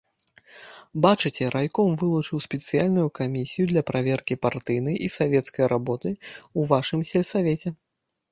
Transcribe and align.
Бачыце, 1.05 1.43
райком 1.55 1.91
вылучыў 2.03 2.41
спецыяльную 2.45 3.03
камісію 3.19 3.65
для 3.71 3.81
праверкі 3.91 4.37
партыйнай 4.45 4.95
і 5.09 5.09
савецкай 5.17 5.65
работы 5.77 6.09
ў 6.15 6.59
вашым 6.73 7.05
сельсавеце. 7.11 7.69